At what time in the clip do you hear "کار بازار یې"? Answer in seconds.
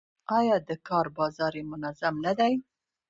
0.87-1.63